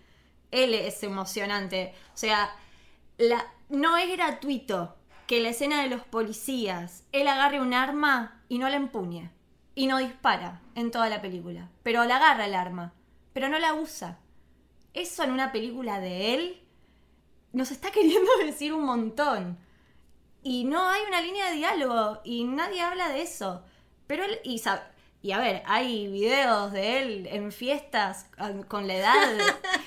[0.51, 1.95] Él es emocionante.
[2.15, 2.55] O sea,
[3.19, 8.59] la, no es gratuito que la escena de los policías, él agarre un arma y
[8.59, 9.31] no la empuñe.
[9.75, 11.71] Y no dispara en toda la película.
[11.83, 12.93] Pero la agarra el arma.
[13.33, 14.19] Pero no la usa.
[14.93, 16.63] Eso en una película de él
[17.53, 19.59] nos está queriendo decir un montón.
[20.43, 23.63] Y no hay una línea de diálogo y nadie habla de eso.
[24.07, 24.61] Pero él, y,
[25.23, 28.27] y a ver, hay videos de él en fiestas
[28.67, 29.39] con la edad,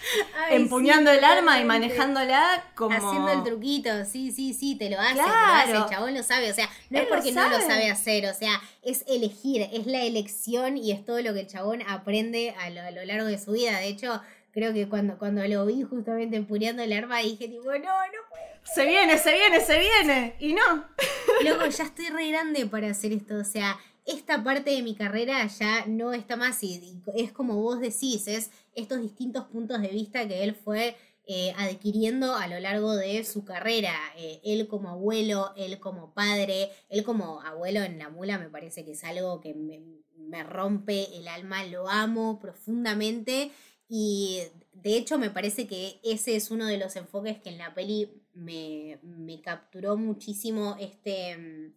[0.50, 2.96] empuñando el arma y manejándola como...
[2.96, 6.24] Haciendo el truquito, sí, sí, sí, te lo hace, te lo hace, el chabón lo
[6.24, 9.86] sabe, o sea, no es porque no lo sabe hacer, o sea, es elegir, es
[9.88, 13.26] la elección y es todo lo que el chabón aprende a lo, a lo largo
[13.26, 13.78] de su vida.
[13.80, 14.22] De hecho,
[14.56, 18.44] creo que cuando, cuando lo vi justamente empuñando el arma dije tipo, no, no puedo.
[18.74, 20.36] Se viene, se viene, se viene.
[20.40, 20.88] Y no.
[21.44, 25.46] Luego ya estoy re grande para hacer esto, o sea esta parte de mi carrera
[25.48, 30.28] ya no está más y, es como vos decís, es estos distintos puntos de vista
[30.28, 33.94] que él fue eh, adquiriendo a lo largo de su carrera.
[34.16, 38.86] Eh, él como abuelo, él como padre, él como abuelo en la mula me parece
[38.86, 43.52] que es algo que me, rompe el alma, lo amo profundamente
[43.88, 44.42] y
[44.74, 48.22] de hecho me parece que ese es uno de los enfoques que en la peli
[48.34, 51.74] me, me capturó muchísimo este mm,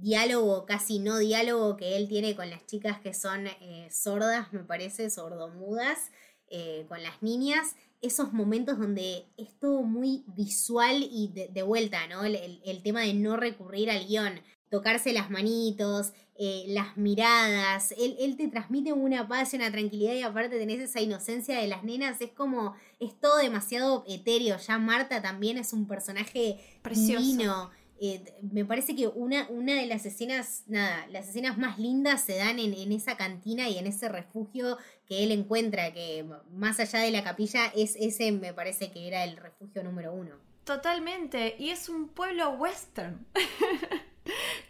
[0.00, 4.64] diálogo, casi no diálogo que él tiene con las chicas que son eh, sordas, me
[4.64, 6.10] parece, sordomudas,
[6.48, 12.24] eh, con las niñas, esos momentos donde es todo muy visual y de, vuelta, ¿no?
[12.24, 18.36] El, tema de no recurrir al guion, tocarse las manitos, eh, las miradas, él, él,
[18.36, 22.20] te transmite una paz y una tranquilidad y aparte tenés esa inocencia de las nenas,
[22.20, 27.70] es como, es todo demasiado etéreo, ya Marta también es un personaje Precioso.
[28.02, 32.34] Eh, me parece que una, una de las escenas, nada, las escenas más lindas se
[32.36, 37.00] dan en, en, esa cantina y en ese refugio que él encuentra, que más allá
[37.00, 40.36] de la capilla, es ese me parece que era el refugio número uno.
[40.64, 43.26] Totalmente, y es un pueblo western.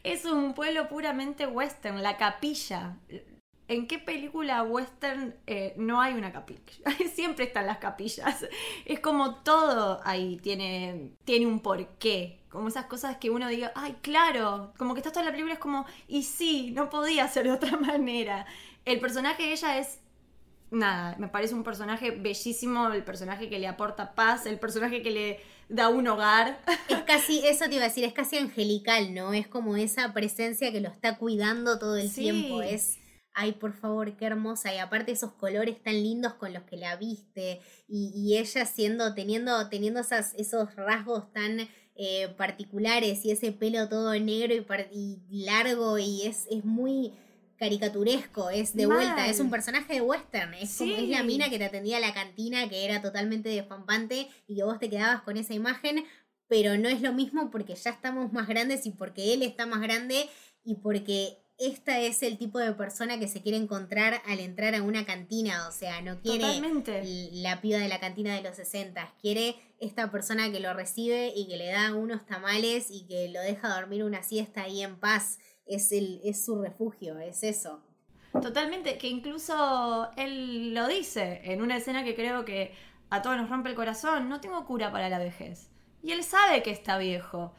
[0.02, 2.96] es un pueblo puramente western, la capilla.
[3.68, 6.60] ¿En qué película western eh, no hay una capilla?
[7.14, 8.46] Siempre están las capillas.
[8.84, 12.40] Es como todo ahí tiene, tiene un porqué.
[12.48, 14.72] Como esas cosas que uno diga, ay, claro.
[14.76, 17.76] Como que estás toda la película es como, y sí, no podía ser de otra
[17.78, 18.44] manera.
[18.84, 20.00] El personaje de ella es
[20.70, 25.10] nada, me parece un personaje bellísimo, el personaje que le aporta paz, el personaje que
[25.10, 26.60] le da un hogar.
[26.88, 29.32] Es casi, eso te iba a decir, es casi angelical, ¿no?
[29.32, 32.62] Es como esa presencia que lo está cuidando todo el tiempo.
[32.62, 32.98] Es
[33.34, 34.74] ay, por favor, qué hermosa.
[34.74, 37.60] Y aparte esos colores tan lindos con los que la viste.
[37.88, 44.18] Y, ella siendo, teniendo, teniendo esas, esos rasgos tan eh, particulares y ese pelo todo
[44.18, 44.54] negro
[44.92, 47.12] y, largo y es, es muy
[47.60, 51.58] caricaturesco, es de vuelta, es un personaje de western, es como es la mina que
[51.58, 55.36] te atendía a la cantina, que era totalmente despampante y que vos te quedabas con
[55.36, 56.06] esa imagen,
[56.48, 59.82] pero no es lo mismo porque ya estamos más grandes y porque él está más
[59.82, 60.26] grande
[60.64, 64.82] y porque esta es el tipo de persona que se quiere encontrar al entrar a
[64.82, 66.46] una cantina, o sea, no quiere
[67.32, 71.46] la piba de la cantina de los 60, quiere esta persona que lo recibe y
[71.46, 75.38] que le da unos tamales y que lo deja dormir una siesta ahí en paz,
[75.70, 77.80] es, el, es su refugio, es eso.
[78.32, 82.74] Totalmente, que incluso él lo dice en una escena que creo que
[83.08, 85.70] a todos nos rompe el corazón, no tengo cura para la vejez.
[86.02, 87.52] Y él sabe que está viejo.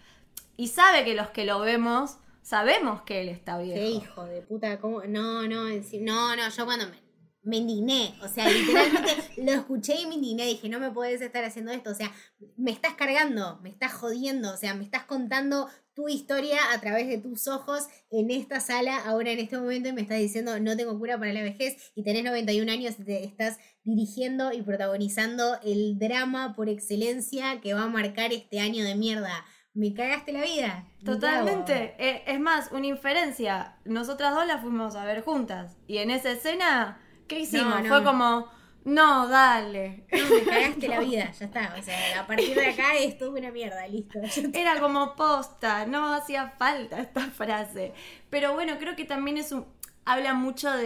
[0.55, 3.79] Y sabe que los que lo vemos sabemos que él está viejo.
[3.79, 5.01] Qué hijo de puta, ¿cómo?
[5.03, 7.01] No, no, no, no, yo cuando me,
[7.43, 11.43] me indigné, o sea, literalmente lo escuché y me indigné, dije, no me puedes estar
[11.43, 12.11] haciendo esto, o sea,
[12.57, 15.67] me estás cargando, me estás jodiendo, o sea, me estás contando
[16.01, 19.93] tu historia a través de tus ojos en esta sala, ahora en este momento y
[19.93, 23.23] me estás diciendo, no tengo cura para la vejez y tenés 91 años y te
[23.23, 28.95] estás dirigiendo y protagonizando el drama por excelencia que va a marcar este año de
[28.95, 30.85] mierda me cagaste la vida.
[31.05, 31.95] Totalmente.
[31.97, 33.77] Eh, es más, una inferencia.
[33.85, 35.77] Nosotras dos la fuimos a ver juntas.
[35.87, 37.87] Y en esa escena, ¿qué hicimos?
[37.87, 38.49] Fue como,
[38.83, 40.05] no, dale.
[40.11, 41.75] No, me cagaste la vida, ya está.
[41.77, 44.19] O sea, a partir de acá es todo una mierda, listo.
[44.53, 47.93] Era como posta, no hacía falta esta frase.
[48.29, 49.65] Pero bueno, creo que también es un.
[50.03, 50.85] Habla mucho de,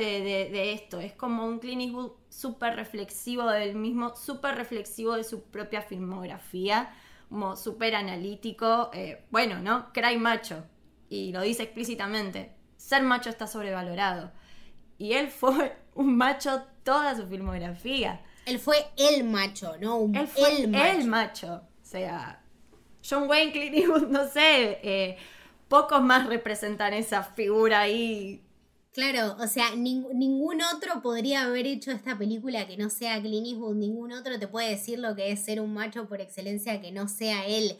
[0.51, 0.99] de, esto.
[0.99, 6.93] Es como un Clint Eastwood súper reflexivo del mismo, súper reflexivo de su propia filmografía,
[7.29, 8.91] como súper analítico.
[8.93, 9.93] Eh, bueno, ¿no?
[9.93, 10.65] Cry macho,
[11.07, 14.33] y lo dice explícitamente, ser macho está sobrevalorado.
[14.97, 18.21] Y él fue un macho toda su filmografía.
[18.45, 19.97] Él fue el macho, ¿no?
[19.97, 21.63] Un, él fue el macho.
[21.81, 22.41] O sea,
[23.07, 25.17] John Wayne, Clint Eastwood, no sé, eh,
[25.67, 28.41] pocos más representan esa figura ahí.
[28.93, 33.75] Claro, o sea, ningún otro podría haber hecho esta película que no sea Clint Eastwood,
[33.75, 37.09] ningún otro te puede decir lo que es ser un macho por excelencia que no
[37.09, 37.77] sea él.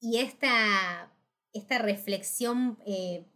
[0.00, 1.12] Y esta,
[1.52, 3.26] esta reflexión eh,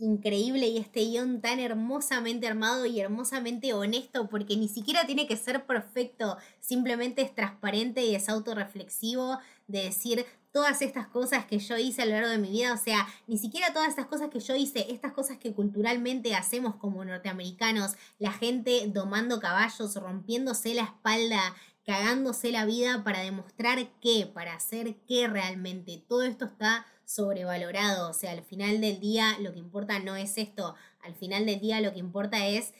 [0.00, 5.36] increíble y este guion tan hermosamente armado y hermosamente honesto, porque ni siquiera tiene que
[5.36, 11.76] ser perfecto, simplemente es transparente y es autorreflexivo de decir todas estas cosas que yo
[11.76, 14.40] hice a lo largo de mi vida, o sea, ni siquiera todas estas cosas que
[14.40, 20.82] yo hice, estas cosas que culturalmente hacemos como norteamericanos, la gente domando caballos, rompiéndose la
[20.82, 28.10] espalda, cagándose la vida para demostrar qué, para hacer qué realmente, todo esto está sobrevalorado.
[28.10, 30.74] O sea, al final del día lo que importa no es esto.
[31.00, 32.72] Al final del día lo que importa es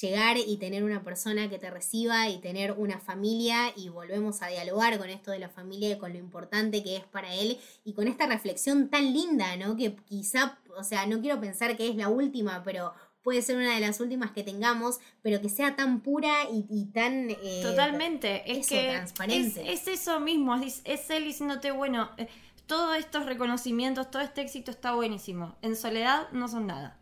[0.00, 4.48] llegar y tener una persona que te reciba y tener una familia y volvemos a
[4.48, 7.92] dialogar con esto de la familia y con lo importante que es para él y
[7.92, 9.76] con esta reflexión tan linda, ¿no?
[9.76, 13.74] Que quizá, o sea, no quiero pensar que es la última, pero puede ser una
[13.74, 17.30] de las últimas que tengamos, pero que sea tan pura y, tan...
[17.30, 19.72] Eh, Totalmente, es que transparente.
[19.72, 22.10] Es, eso mismo, es, es él diciéndote, bueno...
[22.18, 22.28] Eh,
[22.66, 25.54] todos estos reconocimientos, todo este éxito está buenísimo.
[25.62, 26.98] En soledad no son nada.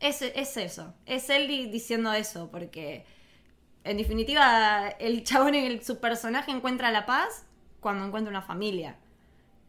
[0.00, 0.94] Es, es eso.
[1.06, 3.04] Es él diciendo eso, porque
[3.84, 7.46] en definitiva el chabón en su personaje encuentra la paz
[7.80, 8.96] cuando encuentra una familia.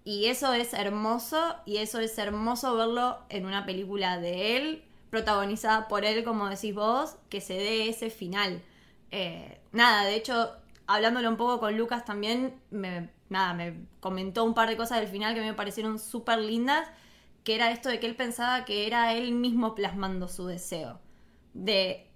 [0.05, 5.87] Y eso es hermoso, y eso es hermoso verlo en una película de él, protagonizada
[5.87, 8.61] por él, como decís vos, que se dé ese final.
[9.11, 10.51] Eh, nada, de hecho,
[10.87, 15.07] hablándolo un poco con Lucas también, me nada, me comentó un par de cosas del
[15.07, 16.87] final que me parecieron súper lindas,
[17.43, 20.99] que era esto de que él pensaba que era él mismo plasmando su deseo,
[21.53, 22.07] de,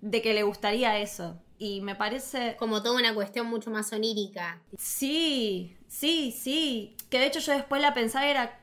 [0.00, 1.38] de que le gustaría eso.
[1.56, 2.56] Y me parece...
[2.58, 4.60] Como toda una cuestión mucho más onírica.
[4.76, 6.96] Sí, sí, sí.
[7.08, 8.60] Que de hecho yo después la pensaba era...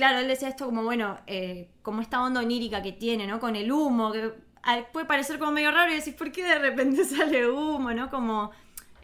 [0.00, 3.38] Claro, él decía esto como, bueno, eh, como esta onda onírica que tiene, ¿no?
[3.38, 4.32] Con el humo, que
[4.94, 8.08] puede parecer como medio raro y decís, ¿por qué de repente sale humo, ¿no?
[8.08, 8.50] Como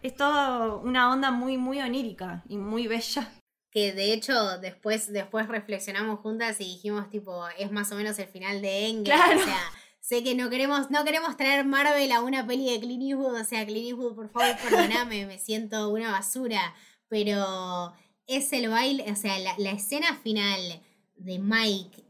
[0.00, 3.30] es todo una onda muy, muy onírica y muy bella.
[3.70, 8.28] Que de hecho después, después reflexionamos juntas y dijimos tipo, es más o menos el
[8.28, 9.36] final de Endgame.
[9.36, 9.60] O sea,
[10.00, 13.38] sé que no queremos, no queremos traer Marvel a una peli de Clint Eastwood.
[13.38, 16.74] O sea, Clint Eastwood, por favor, perdoname, me siento una basura.
[17.08, 17.92] Pero
[18.26, 20.80] es el baile, o sea, la, la escena final
[21.16, 22.04] de Mike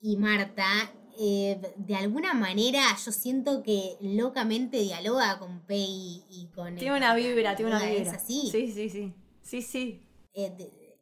[0.00, 6.76] y Marta eh, de alguna manera yo siento que locamente dialoga con Pei y con...
[6.76, 8.02] Tiene una vibra, tiene una vibra.
[8.02, 8.48] Es así.
[8.52, 9.14] Sí, sí, sí.
[9.42, 10.02] Sí, sí.
[10.34, 10.52] Eh,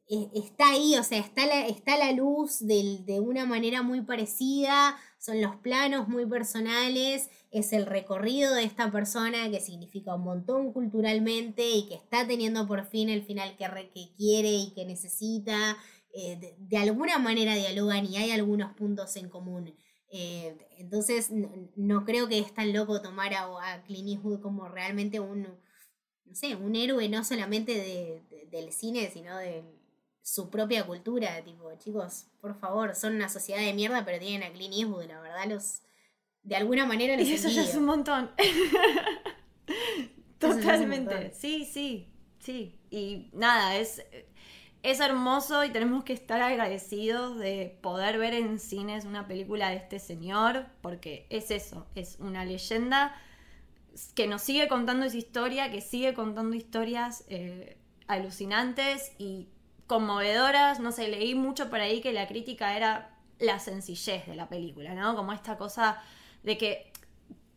[0.07, 4.97] eh, está ahí, o sea, está la, está la luz de, una manera muy parecida,
[5.19, 10.73] son los planos muy personales, es el recorrido de esta persona que significa un montón
[10.73, 13.65] culturalmente y que está teniendo por fin el final que,
[13.95, 15.77] que quiere y que necesita.
[16.15, 19.75] De, de, alguna manera dialogan y hay algunos puntos en común.
[20.17, 21.31] Eh, entonces,
[21.75, 26.35] no, creo que es tan loco tomar a, a, Clint Eastwood como realmente un, no
[26.35, 29.65] sé, un héroe no solamente de, del cine, sino de
[30.23, 31.43] su propia cultura.
[31.43, 35.21] Tipo, chicos, por favor, son una sociedad de mierda, pero tienen a Clint Eastwood, la
[35.21, 35.83] verdad, los.
[36.45, 38.31] De alguna manera Y eso ya es un montón.
[40.39, 41.35] Totalmente.
[41.35, 42.79] Sí, sí, sí.
[42.89, 44.01] Y nada, es
[44.85, 49.77] es hermoso y tenemos que estar agradecidos de poder ver en cines una película de
[49.77, 53.17] este señor, porque es eso, es una leyenda
[54.15, 59.49] que nos sigue contando esa historia, que sigue contando historias eh, alucinantes y
[59.87, 60.81] conmovedoras.
[60.81, 64.95] No sé, leí mucho por ahí que la crítica era la sencillez de la película,
[64.95, 65.17] ¿no?
[65.17, 66.03] Como esta cosa
[66.43, 66.93] de que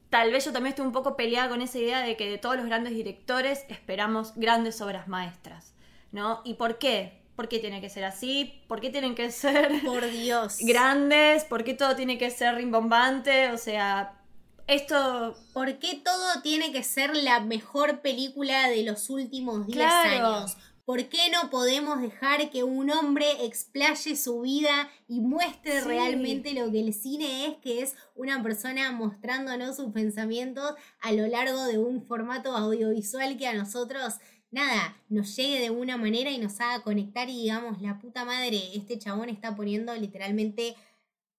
[0.10, 2.56] tal vez yo también estoy un poco peleada con esa idea de que de todos
[2.56, 5.74] los grandes directores esperamos grandes obras maestras.
[6.12, 6.42] ¿no?
[6.44, 7.22] ¿Y por qué?
[7.38, 8.64] ¿Por qué tiene que ser así?
[8.68, 11.46] ¿Por qué tienen que ser por Dios grandes?
[11.46, 13.52] ¿Por qué todo tiene que ser rimbombante?
[13.52, 14.20] O sea,
[14.66, 20.58] esto ¿Por qué todo tiene que ser la mejor película de los últimos 10 años?
[20.84, 26.72] ¿Por qué no podemos dejar que un hombre explaye su vida y muestre realmente lo
[26.72, 31.78] que el cine es, que es una persona mostrándonos sus pensamientos a lo largo de
[31.78, 34.16] un formato audiovisual que a nosotros
[34.52, 38.60] nada, nos llegue de una manera y nos haga conectar y digamos, la puta madre,
[38.76, 40.76] este chabón está poniendo literalmente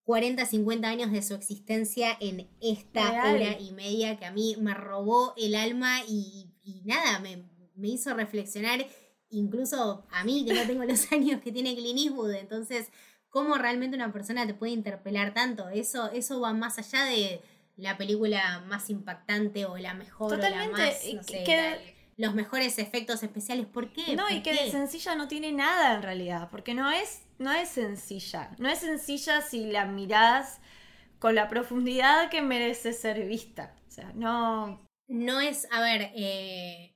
[0.05, 4.73] 40, 50 años de su existencia en esta hora y media que a mí me
[4.73, 6.51] robó el alma y,
[6.85, 7.45] nada, me,
[7.83, 8.87] hizo reflexionar,
[9.31, 12.91] incluso a mí que no tengo los años que tiene Clint Eastwood, entonces,
[13.29, 15.69] ¿cómo realmente una persona te puede interpelar tanto?
[15.69, 17.43] Eso, eso va más allá de
[17.77, 20.75] la película más impactante o la mejor Totalmente.
[20.75, 23.65] o la más, no sé, los mejores efectos especiales.
[23.67, 24.17] ¿Por qué?
[24.17, 27.69] No, y que de sencilla no tiene nada en realidad, porque no es, no es
[27.71, 28.51] sencilla.
[28.59, 30.61] No es sencilla si la mirás
[31.21, 33.75] con la profundidad que merece ser vista.
[33.87, 34.87] O sea, no...
[35.07, 36.95] No es, a ver, eh,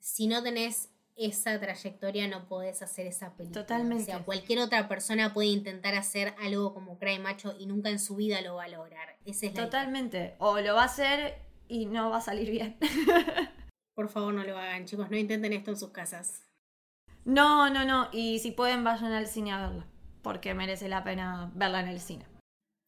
[0.00, 3.62] si no tenés esa trayectoria no podés hacer esa película.
[3.62, 4.04] Totalmente.
[4.04, 7.98] O sea, cualquier otra persona puede intentar hacer algo como Cry Macho y nunca en
[7.98, 9.16] su vida lo va a lograr.
[9.26, 10.36] Ese es Totalmente.
[10.38, 11.38] O lo va a hacer
[11.68, 12.78] y no va a salir bien.
[13.94, 16.42] Por favor, no lo hagan, chicos, no intenten esto en sus casas.
[17.24, 18.08] No, no, no.
[18.12, 19.86] Y si pueden, vayan al cine a verla.
[20.22, 22.26] Porque merece la pena verla en el cine.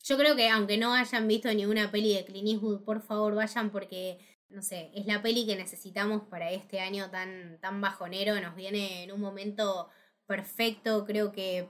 [0.02, 3.70] Yo creo que aunque no hayan visto ninguna peli de Clint Eastwood, por favor vayan
[3.70, 8.40] porque, no sé, es la peli que necesitamos para este año tan, tan bajonero.
[8.40, 9.88] Nos viene en un momento
[10.26, 11.04] perfecto.
[11.06, 11.68] Creo que,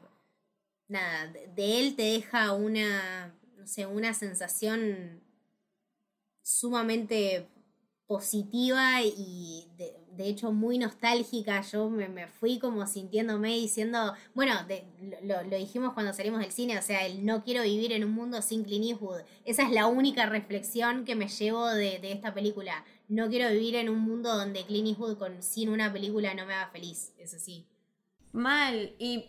[0.88, 5.22] nada, de él te deja una, no sé, una sensación
[6.42, 7.48] sumamente
[8.06, 11.60] positiva y de, hecho muy nostálgica.
[11.60, 14.54] Yo me, fui como sintiéndome diciendo, bueno,
[15.22, 18.40] lo, dijimos cuando salimos del cine, o sea, el no quiero vivir en un mundo
[18.40, 19.20] sin Clint Eastwood.
[19.44, 22.84] Esa es la única reflexión que me llevo de, esta película.
[23.08, 26.54] No quiero vivir en un mundo donde Clint Eastwood con, sin una película no me
[26.54, 27.66] haga feliz, eso sí.
[28.32, 29.26] Mal, y,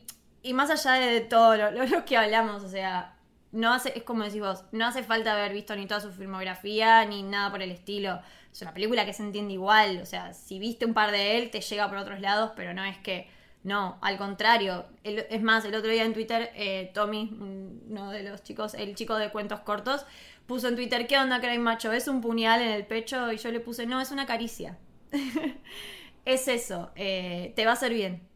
[0.53, 3.17] más allá de todo lo, lo que hablamos, o sea,
[3.51, 7.05] no hace, es como decís vos, no hace falta haber visto ni toda su filmografía,
[7.05, 8.21] ni nada por el estilo
[8.57, 11.51] es una película que se entiende igual, o sea, si viste un par de él,
[11.51, 13.27] te llega por otros lados, pero no es que,
[13.63, 14.87] no, al contrario.
[15.03, 19.15] es más, el otro día en Twitter, eh, Tommy, uno de los chicos, el chico
[19.15, 20.07] de cuentos cortos,
[20.47, 21.91] puso en Twitter, ¿qué onda, Cray Macho?
[21.91, 23.31] ¿Es un puñal en el pecho?
[23.31, 24.79] Y yo le puse, no, es una caricia.
[26.25, 28.27] es eso, eh, te va a hacer bien.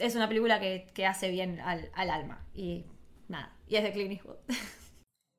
[0.00, 2.44] Es una película que, hace bien al, al alma.
[2.54, 2.86] Y
[3.28, 4.38] nada, y es de Clint Eastwood.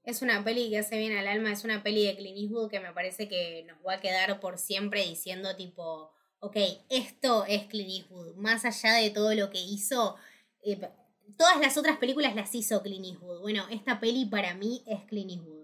[0.09, 2.79] Es una peli que hace bien al alma, es una peli de Clint Eastwood que
[2.79, 6.57] me parece que nos va a quedar por siempre diciendo tipo, ok,
[6.89, 10.15] esto es Clint Eastwood, más allá de todo lo que hizo,
[10.63, 10.81] eh,
[11.37, 13.41] todas las otras películas las hizo Clint Eastwood.
[13.41, 15.59] Bueno, esta peli para mí es Clint Eastwood.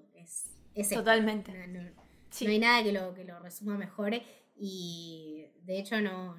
[0.75, 1.51] Es, Totalmente.
[1.67, 4.13] No, hay nada que lo, que lo resuma mejor.
[4.57, 6.37] Y de hecho no,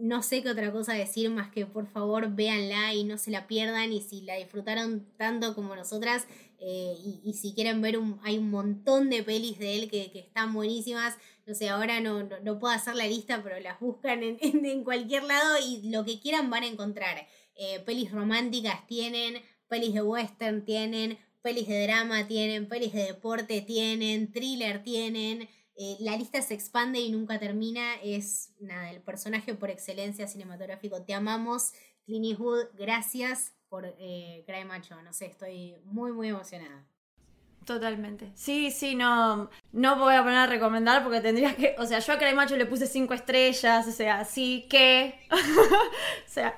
[0.00, 3.46] no sé qué otra cosa decir más que por favor véanla y no se la
[3.46, 6.26] pierdan y si la disfrutaron tanto como nosotras
[6.66, 11.14] eh, y, si quieren ver hay un montón de pelis de él que, están buenísimas,
[11.46, 15.24] no sé, ahora no, no, puedo hacer la lista pero las buscan en, en, cualquier
[15.24, 17.28] lado y lo que quieran van a encontrar.
[17.54, 23.60] Eh, pelis románticas tienen, pelis de western tienen, pelis de drama tienen, pelis de deporte
[23.60, 25.46] tienen, thriller tienen.
[25.76, 27.96] Eh, la lista se expande y nunca termina.
[28.02, 31.02] Es nada, el personaje por excelencia cinematográfico.
[31.02, 31.74] Te amamos,
[32.06, 32.68] Clint Eastwood.
[32.78, 35.02] Gracias por eh, Macho.
[35.02, 36.84] No sé, estoy muy, muy emocionada.
[37.64, 38.30] Totalmente.
[38.36, 41.74] Sí, sí, no, no voy a poner a recomendar porque tendría que.
[41.78, 45.18] O sea, yo a Cry Macho le puse cinco estrellas, o sea, sí que.
[45.32, 46.56] o sea,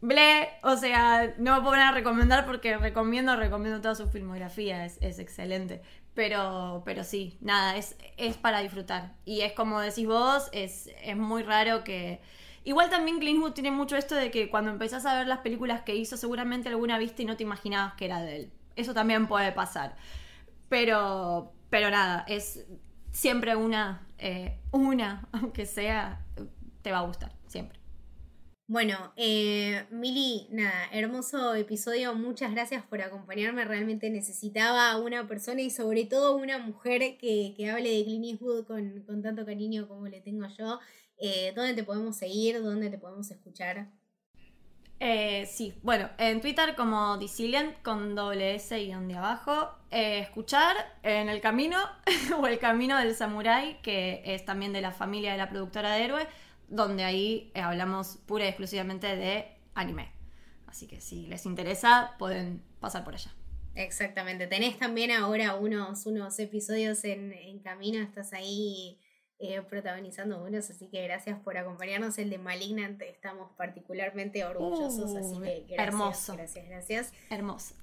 [0.00, 4.98] ble, o sea, no puedo poner a recomendar porque recomiendo, recomiendo toda su filmografía, es,
[5.00, 5.82] es excelente.
[6.14, 9.14] Pero, pero sí, nada, es, es para disfrutar.
[9.24, 12.20] Y es como decís vos, es, es muy raro que...
[12.68, 15.80] Igual también Clint Eastwood tiene mucho esto de que cuando empezás a ver las películas
[15.84, 18.52] que hizo, seguramente alguna viste y no te imaginabas que era de él.
[18.76, 19.96] Eso también puede pasar.
[20.68, 22.66] Pero, pero nada, es
[23.10, 26.26] siempre una, eh, una, aunque sea,
[26.82, 27.78] te va a gustar, siempre.
[28.66, 32.14] Bueno, eh, Mili, nada, hermoso episodio.
[32.14, 33.64] Muchas gracias por acompañarme.
[33.64, 39.22] Realmente necesitaba una persona y sobre todo una mujer que, hable de Clint Eastwood con,
[39.22, 40.80] tanto cariño como le tengo yo.
[41.18, 42.62] Eh, ¿Dónde te podemos seguir?
[42.62, 43.88] ¿Dónde te podemos escuchar?
[45.00, 49.70] Eh, sí, bueno, en Twitter como Disilient con doble S y de abajo.
[49.90, 51.78] Eh, escuchar en El Camino
[52.40, 56.04] o El Camino del Samurai, que es también de la familia de la productora de
[56.04, 56.26] Héroe
[56.68, 60.12] donde ahí hablamos pura y exclusivamente de anime.
[60.66, 63.34] Así que si les interesa, pueden pasar por allá.
[63.74, 64.46] Exactamente.
[64.46, 68.98] Tenés también ahora unos, unos episodios en, camino, estás ahí
[69.38, 72.18] eh, protagonizando unos, así que gracias por acompañarnos.
[72.18, 75.78] El de Malignant estamos particularmente orgullosos, así uh, que gracias.
[75.78, 76.32] Hermoso.
[76.34, 77.12] Gracias, gracias.
[77.30, 77.74] Hermoso.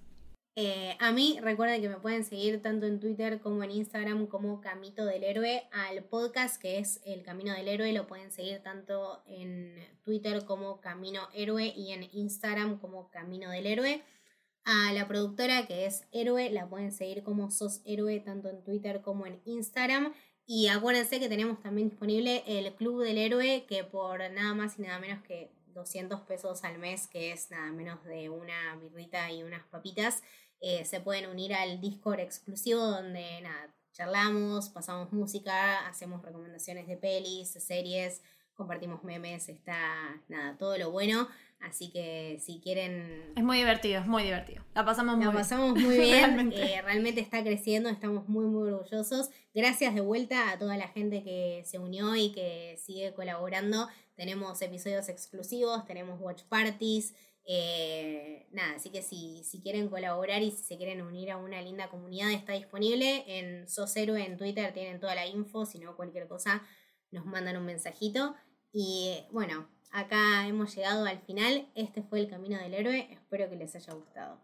[0.58, 4.62] Eh, a mí recuerden que me pueden seguir tanto en Twitter como en Instagram como
[4.62, 5.68] Camito del Héroe.
[5.72, 10.80] Al podcast que es El Camino del Héroe lo pueden seguir tanto en Twitter como
[10.80, 14.02] Camino Héroe y en Instagram como Camino del Héroe.
[14.64, 19.02] A la productora que es Héroe, la pueden seguir como Sos Héroe tanto en Twitter
[19.02, 20.14] como en Instagram.
[20.48, 24.84] Y acuérdense que tenemos también disponible el Club del Héroe, que por nada más y
[24.84, 29.42] nada menos que 200 pesos al mes, que es nada menos de una birrita y
[29.42, 30.22] unas papitas,
[30.62, 36.98] eh, se pueden unir al Discord exclusivo donde nada, charlamos, pasamos música, hacemos recomendaciones de
[36.98, 38.22] pelis, series,
[38.54, 41.28] compartimos memes, está nada, todo lo bueno.
[41.60, 43.34] Así que si quieren...
[43.36, 44.64] Es muy divertido, es muy divertido.
[44.76, 45.34] La pasamos muy bien.
[45.34, 46.52] La pasamos muy bien.
[46.54, 47.22] Eh, realmente.
[47.22, 49.30] está creciendo, estamos muy, muy orgullosos.
[49.54, 53.88] Gracias de vuelta a toda la gente que se unió y que sigue colaborando.
[54.16, 57.16] Tenemos episodios exclusivos, tenemos watch parties.
[57.48, 61.62] Eh, nada, así que si, si quieren colaborar y si se quieren unir a una
[61.62, 63.24] linda comunidad, está disponible.
[63.28, 65.66] En Sos Héroe en Twitter tienen toda la info.
[65.66, 66.64] Si no, cualquier cosa,
[67.12, 68.36] nos mandan un mensajito.
[68.72, 71.68] Y bueno, acá hemos llegado al final.
[71.74, 73.08] Este fue el Camino del Héroe.
[73.12, 74.38] Espero que les haya gustado.